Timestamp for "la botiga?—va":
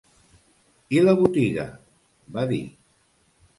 1.03-2.49